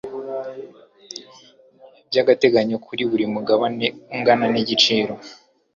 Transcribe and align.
by 2.07 2.17
agateganyo 2.21 2.77
kuri 2.85 3.03
buri 3.09 3.25
mugabane 3.33 3.85
ungana 4.15 4.45
n 4.53 4.55
igiciro 4.61 5.13